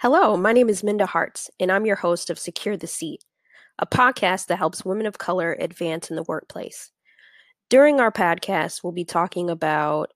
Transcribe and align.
Hello, 0.00 0.36
my 0.36 0.52
name 0.52 0.68
is 0.68 0.84
Minda 0.84 1.06
Harts, 1.06 1.50
and 1.58 1.72
I'm 1.72 1.84
your 1.84 1.96
host 1.96 2.30
of 2.30 2.38
Secure 2.38 2.76
the 2.76 2.86
Seat, 2.86 3.24
a 3.80 3.84
podcast 3.84 4.46
that 4.46 4.58
helps 4.58 4.84
women 4.84 5.06
of 5.06 5.18
color 5.18 5.56
advance 5.58 6.08
in 6.08 6.14
the 6.14 6.22
workplace. 6.22 6.92
During 7.68 7.98
our 7.98 8.12
podcast, 8.12 8.84
we'll 8.84 8.92
be 8.92 9.04
talking 9.04 9.50
about 9.50 10.12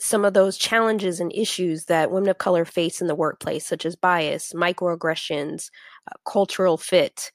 some 0.00 0.24
of 0.24 0.34
those 0.34 0.58
challenges 0.58 1.20
and 1.20 1.32
issues 1.32 1.84
that 1.84 2.10
women 2.10 2.28
of 2.28 2.38
color 2.38 2.64
face 2.64 3.00
in 3.00 3.06
the 3.06 3.14
workplace, 3.14 3.64
such 3.64 3.86
as 3.86 3.94
bias, 3.94 4.52
microaggressions, 4.56 5.70
uh, 6.10 6.18
cultural 6.28 6.76
fit, 6.76 7.30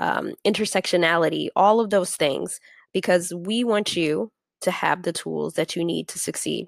um, 0.00 0.32
intersectionality, 0.44 1.50
all 1.54 1.78
of 1.78 1.90
those 1.90 2.16
things, 2.16 2.58
because 2.92 3.32
we 3.32 3.62
want 3.62 3.94
you 3.94 4.32
to 4.62 4.72
have 4.72 5.04
the 5.04 5.12
tools 5.12 5.54
that 5.54 5.76
you 5.76 5.84
need 5.84 6.08
to 6.08 6.18
succeed. 6.18 6.66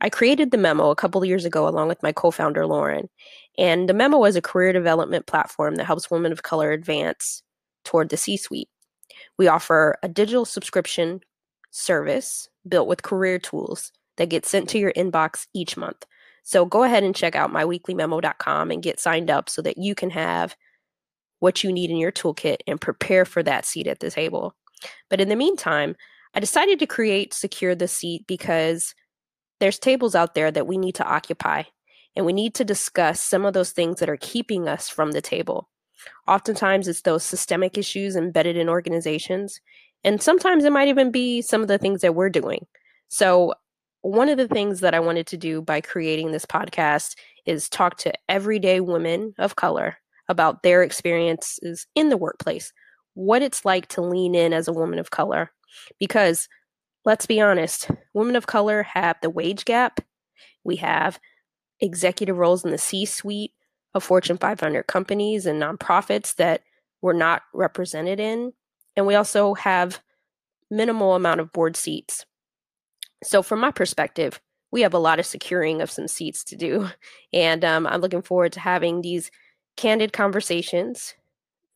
I 0.00 0.08
created 0.08 0.50
the 0.50 0.58
memo 0.58 0.90
a 0.90 0.96
couple 0.96 1.24
years 1.24 1.44
ago 1.44 1.68
along 1.68 1.88
with 1.88 2.02
my 2.02 2.12
co 2.12 2.30
founder, 2.30 2.66
Lauren. 2.66 3.08
And 3.58 3.88
the 3.88 3.94
memo 3.94 4.24
is 4.24 4.36
a 4.36 4.42
career 4.42 4.72
development 4.72 5.26
platform 5.26 5.76
that 5.76 5.84
helps 5.84 6.10
women 6.10 6.32
of 6.32 6.42
color 6.42 6.72
advance 6.72 7.42
toward 7.84 8.08
the 8.08 8.16
C 8.16 8.36
suite. 8.36 8.68
We 9.38 9.48
offer 9.48 9.98
a 10.02 10.08
digital 10.08 10.44
subscription 10.44 11.20
service 11.70 12.48
built 12.66 12.88
with 12.88 13.02
career 13.02 13.38
tools 13.38 13.92
that 14.16 14.28
get 14.28 14.46
sent 14.46 14.68
to 14.70 14.78
your 14.78 14.92
inbox 14.92 15.46
each 15.54 15.76
month. 15.76 16.04
So 16.42 16.64
go 16.64 16.82
ahead 16.82 17.04
and 17.04 17.14
check 17.14 17.34
out 17.34 17.52
myweeklymemo.com 17.52 18.70
and 18.70 18.82
get 18.82 19.00
signed 19.00 19.30
up 19.30 19.48
so 19.48 19.62
that 19.62 19.78
you 19.78 19.94
can 19.94 20.10
have 20.10 20.56
what 21.38 21.62
you 21.62 21.72
need 21.72 21.90
in 21.90 21.96
your 21.96 22.12
toolkit 22.12 22.58
and 22.66 22.80
prepare 22.80 23.24
for 23.24 23.42
that 23.42 23.64
seat 23.64 23.86
at 23.86 24.00
the 24.00 24.10
table. 24.10 24.54
But 25.08 25.20
in 25.20 25.28
the 25.28 25.36
meantime, 25.36 25.96
I 26.34 26.40
decided 26.40 26.78
to 26.78 26.86
create 26.86 27.34
Secure 27.34 27.74
the 27.74 27.88
Seat 27.88 28.26
because 28.26 28.94
there's 29.60 29.78
tables 29.78 30.14
out 30.14 30.34
there 30.34 30.50
that 30.50 30.66
we 30.66 30.78
need 30.78 30.94
to 30.96 31.06
occupy, 31.06 31.64
and 32.16 32.26
we 32.26 32.32
need 32.32 32.54
to 32.54 32.64
discuss 32.64 33.22
some 33.22 33.44
of 33.44 33.54
those 33.54 33.70
things 33.70 34.00
that 34.00 34.08
are 34.08 34.18
keeping 34.20 34.68
us 34.68 34.88
from 34.88 35.12
the 35.12 35.20
table. 35.20 35.68
Oftentimes, 36.26 36.88
it's 36.88 37.02
those 37.02 37.22
systemic 37.22 37.76
issues 37.76 38.16
embedded 38.16 38.56
in 38.56 38.68
organizations, 38.68 39.60
and 40.02 40.22
sometimes 40.22 40.64
it 40.64 40.72
might 40.72 40.88
even 40.88 41.10
be 41.10 41.42
some 41.42 41.62
of 41.62 41.68
the 41.68 41.78
things 41.78 42.00
that 42.00 42.14
we're 42.14 42.30
doing. 42.30 42.66
So, 43.08 43.54
one 44.02 44.30
of 44.30 44.38
the 44.38 44.48
things 44.48 44.80
that 44.80 44.94
I 44.94 45.00
wanted 45.00 45.26
to 45.26 45.36
do 45.36 45.60
by 45.60 45.82
creating 45.82 46.32
this 46.32 46.46
podcast 46.46 47.16
is 47.44 47.68
talk 47.68 47.98
to 47.98 48.12
everyday 48.30 48.80
women 48.80 49.34
of 49.38 49.56
color 49.56 49.98
about 50.28 50.62
their 50.62 50.82
experiences 50.82 51.86
in 51.94 52.08
the 52.08 52.16
workplace, 52.16 52.72
what 53.12 53.42
it's 53.42 53.66
like 53.66 53.88
to 53.88 54.00
lean 54.00 54.34
in 54.34 54.54
as 54.54 54.68
a 54.68 54.72
woman 54.72 54.98
of 54.98 55.10
color. 55.10 55.50
Because 55.98 56.48
let's 57.04 57.26
be 57.26 57.40
honest, 57.40 57.90
women 58.14 58.36
of 58.36 58.46
color 58.46 58.82
have 58.82 59.16
the 59.22 59.30
wage 59.30 59.64
gap. 59.64 60.00
We 60.64 60.76
have 60.76 61.18
executive 61.80 62.36
roles 62.36 62.64
in 62.64 62.70
the 62.70 62.78
C 62.78 63.04
suite 63.04 63.52
of 63.94 64.04
Fortune 64.04 64.38
500 64.38 64.86
companies 64.86 65.46
and 65.46 65.60
nonprofits 65.60 66.36
that 66.36 66.62
we're 67.02 67.12
not 67.12 67.42
represented 67.54 68.20
in. 68.20 68.52
And 68.96 69.06
we 69.06 69.14
also 69.14 69.54
have 69.54 70.00
minimal 70.70 71.14
amount 71.14 71.40
of 71.40 71.52
board 71.52 71.76
seats. 71.76 72.26
So, 73.22 73.42
from 73.42 73.60
my 73.60 73.70
perspective, 73.70 74.40
we 74.70 74.82
have 74.82 74.94
a 74.94 74.98
lot 74.98 75.18
of 75.18 75.26
securing 75.26 75.82
of 75.82 75.90
some 75.90 76.08
seats 76.08 76.44
to 76.44 76.56
do. 76.56 76.88
And 77.32 77.64
um, 77.64 77.86
I'm 77.86 78.00
looking 78.00 78.22
forward 78.22 78.52
to 78.54 78.60
having 78.60 79.02
these 79.02 79.30
candid 79.76 80.12
conversations 80.12 81.14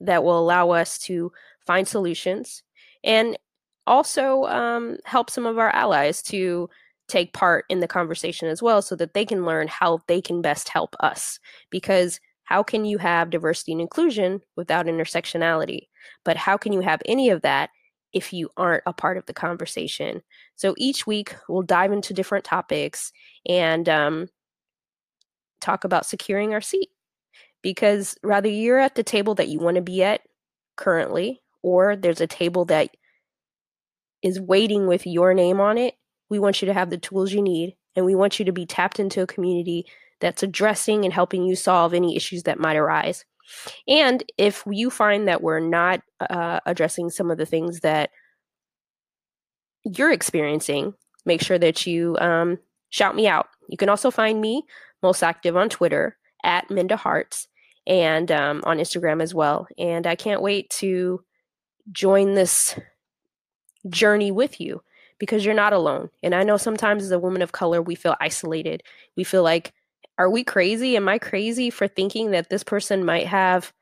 that 0.00 0.24
will 0.24 0.36
allow 0.36 0.70
us 0.70 0.98
to 0.98 1.30
find 1.64 1.86
solutions 1.86 2.64
and 3.04 3.38
also 3.86 4.44
um, 4.44 4.96
help 5.04 5.30
some 5.30 5.46
of 5.46 5.58
our 5.58 5.70
allies 5.70 6.22
to 6.22 6.68
take 7.08 7.32
part 7.32 7.64
in 7.68 7.80
the 7.80 7.88
conversation 7.88 8.48
as 8.48 8.62
well 8.62 8.80
so 8.80 8.96
that 8.96 9.14
they 9.14 9.26
can 9.26 9.44
learn 9.44 9.68
how 9.68 10.00
they 10.06 10.20
can 10.20 10.40
best 10.40 10.68
help 10.68 10.96
us. 11.00 11.38
Because 11.70 12.18
how 12.44 12.62
can 12.62 12.84
you 12.84 12.98
have 12.98 13.30
diversity 13.30 13.72
and 13.72 13.80
inclusion 13.80 14.40
without 14.56 14.86
intersectionality? 14.86 15.88
But 16.24 16.36
how 16.36 16.56
can 16.56 16.72
you 16.72 16.80
have 16.80 17.02
any 17.06 17.30
of 17.30 17.42
that 17.42 17.70
if 18.12 18.32
you 18.32 18.48
aren't 18.56 18.82
a 18.86 18.92
part 18.92 19.16
of 19.16 19.26
the 19.26 19.34
conversation? 19.34 20.22
So 20.56 20.74
each 20.78 21.06
week 21.06 21.34
we'll 21.48 21.62
dive 21.62 21.92
into 21.92 22.14
different 22.14 22.44
topics 22.44 23.12
and 23.46 23.88
um, 23.88 24.28
talk 25.60 25.84
about 25.84 26.06
securing 26.06 26.52
our 26.52 26.60
seat. 26.60 26.90
Because 27.62 28.14
rather 28.22 28.48
you're 28.48 28.78
at 28.78 28.94
the 28.94 29.02
table 29.02 29.34
that 29.36 29.48
you 29.48 29.58
want 29.58 29.76
to 29.76 29.82
be 29.82 30.02
at 30.02 30.20
currently, 30.76 31.40
or 31.62 31.96
there's 31.96 32.20
a 32.20 32.26
table 32.26 32.66
that 32.66 32.94
is 34.24 34.40
waiting 34.40 34.88
with 34.88 35.06
your 35.06 35.34
name 35.34 35.60
on 35.60 35.78
it, 35.78 35.94
we 36.30 36.40
want 36.40 36.60
you 36.60 36.66
to 36.66 36.74
have 36.74 36.90
the 36.90 36.98
tools 36.98 37.32
you 37.32 37.42
need 37.42 37.76
and 37.94 38.04
we 38.04 38.16
want 38.16 38.38
you 38.40 38.44
to 38.46 38.52
be 38.52 38.66
tapped 38.66 38.98
into 38.98 39.22
a 39.22 39.26
community 39.26 39.86
that's 40.20 40.42
addressing 40.42 41.04
and 41.04 41.12
helping 41.12 41.44
you 41.44 41.54
solve 41.54 41.94
any 41.94 42.16
issues 42.16 42.44
that 42.44 42.58
might 42.58 42.76
arise. 42.76 43.24
And 43.86 44.24
if 44.38 44.64
you 44.68 44.90
find 44.90 45.28
that 45.28 45.42
we're 45.42 45.60
not 45.60 46.00
uh, 46.18 46.60
addressing 46.64 47.10
some 47.10 47.30
of 47.30 47.36
the 47.36 47.46
things 47.46 47.80
that 47.80 48.10
you're 49.84 50.12
experiencing, 50.12 50.94
make 51.26 51.42
sure 51.42 51.58
that 51.58 51.86
you 51.86 52.16
um, 52.18 52.58
shout 52.88 53.14
me 53.14 53.28
out. 53.28 53.48
You 53.68 53.76
can 53.76 53.90
also 53.90 54.10
find 54.10 54.40
me 54.40 54.62
most 55.02 55.22
active 55.22 55.56
on 55.56 55.68
Twitter 55.68 56.16
at 56.42 56.70
Minda 56.70 56.96
Harts 56.96 57.48
and 57.86 58.32
um, 58.32 58.62
on 58.64 58.78
Instagram 58.78 59.22
as 59.22 59.34
well. 59.34 59.66
And 59.76 60.06
I 60.06 60.16
can't 60.16 60.40
wait 60.40 60.70
to 60.70 61.22
join 61.92 62.34
this 62.34 62.78
journey 63.88 64.30
with 64.30 64.60
you 64.60 64.82
because 65.18 65.44
you're 65.44 65.54
not 65.54 65.72
alone. 65.72 66.10
And 66.22 66.34
I 66.34 66.42
know 66.42 66.56
sometimes 66.56 67.04
as 67.04 67.10
a 67.10 67.18
woman 67.18 67.42
of 67.42 67.52
color, 67.52 67.80
we 67.80 67.94
feel 67.94 68.16
isolated. 68.20 68.82
We 69.16 69.24
feel 69.24 69.42
like, 69.42 69.72
are 70.18 70.30
we 70.30 70.44
crazy? 70.44 70.96
Am 70.96 71.08
I 71.08 71.18
crazy 71.18 71.70
for 71.70 71.88
thinking 71.88 72.30
that 72.30 72.50
this 72.50 72.62
person 72.62 73.04
might 73.04 73.26
have 73.26 73.72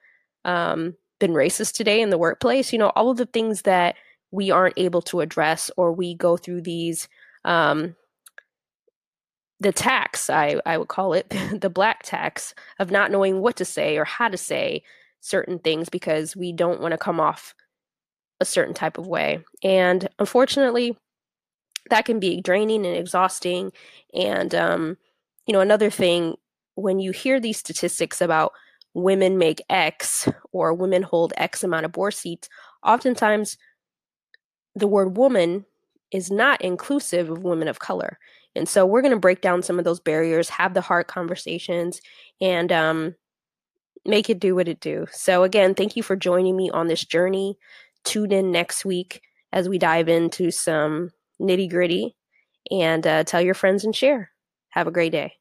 um, 0.44 0.94
been 1.18 1.32
racist 1.32 1.74
today 1.74 2.00
in 2.00 2.10
the 2.10 2.18
workplace? 2.18 2.72
You 2.72 2.78
know, 2.78 2.90
all 2.90 3.10
of 3.10 3.16
the 3.16 3.26
things 3.26 3.62
that 3.62 3.96
we 4.30 4.50
aren't 4.50 4.78
able 4.78 5.02
to 5.02 5.20
address, 5.20 5.70
or 5.76 5.92
we 5.92 6.14
go 6.14 6.36
through 6.36 6.62
these, 6.62 7.08
um, 7.44 7.94
the 9.60 9.72
tax, 9.72 10.30
I, 10.30 10.60
I 10.64 10.78
would 10.78 10.88
call 10.88 11.12
it, 11.12 11.28
the 11.60 11.70
black 11.70 12.02
tax 12.02 12.54
of 12.78 12.90
not 12.90 13.10
knowing 13.10 13.40
what 13.40 13.56
to 13.56 13.64
say 13.64 13.98
or 13.98 14.04
how 14.04 14.28
to 14.28 14.38
say 14.38 14.82
certain 15.20 15.58
things 15.58 15.88
because 15.88 16.34
we 16.34 16.52
don't 16.52 16.80
want 16.80 16.92
to 16.92 16.98
come 16.98 17.20
off 17.20 17.54
a 18.42 18.44
certain 18.44 18.74
type 18.74 18.98
of 18.98 19.06
way. 19.06 19.42
And 19.62 20.08
unfortunately, 20.18 20.98
that 21.88 22.04
can 22.04 22.20
be 22.20 22.40
draining 22.40 22.84
and 22.84 22.96
exhausting. 22.96 23.72
And, 24.14 24.54
um, 24.54 24.98
you 25.46 25.52
know, 25.52 25.60
another 25.60 25.90
thing, 25.90 26.36
when 26.74 27.00
you 27.00 27.12
hear 27.12 27.40
these 27.40 27.58
statistics 27.58 28.20
about 28.20 28.52
women 28.94 29.38
make 29.38 29.62
X 29.70 30.28
or 30.52 30.74
women 30.74 31.02
hold 31.02 31.32
X 31.36 31.64
amount 31.64 31.86
of 31.86 31.92
board 31.92 32.14
seats, 32.14 32.48
oftentimes 32.84 33.56
the 34.74 34.86
word 34.86 35.16
woman 35.16 35.64
is 36.10 36.30
not 36.30 36.60
inclusive 36.60 37.30
of 37.30 37.42
women 37.42 37.68
of 37.68 37.78
color. 37.78 38.18
And 38.54 38.68
so 38.68 38.84
we're 38.84 39.02
going 39.02 39.14
to 39.14 39.18
break 39.18 39.40
down 39.40 39.62
some 39.62 39.78
of 39.78 39.84
those 39.84 40.00
barriers, 40.00 40.50
have 40.50 40.74
the 40.74 40.82
hard 40.82 41.06
conversations, 41.06 42.00
and 42.40 42.70
um, 42.70 43.14
make 44.04 44.28
it 44.28 44.40
do 44.40 44.54
what 44.54 44.68
it 44.68 44.80
do. 44.80 45.06
So 45.10 45.42
again, 45.42 45.74
thank 45.74 45.96
you 45.96 46.02
for 46.02 46.16
joining 46.16 46.56
me 46.56 46.70
on 46.70 46.86
this 46.86 47.04
journey 47.04 47.58
tune 48.04 48.32
in 48.32 48.50
next 48.50 48.84
week 48.84 49.22
as 49.52 49.68
we 49.68 49.78
dive 49.78 50.08
into 50.08 50.50
some 50.50 51.10
nitty 51.40 51.70
gritty 51.70 52.16
and 52.70 53.06
uh, 53.06 53.24
tell 53.24 53.40
your 53.40 53.54
friends 53.54 53.84
and 53.84 53.94
share. 53.94 54.30
Have 54.70 54.86
a 54.86 54.92
great 54.92 55.12
day. 55.12 55.34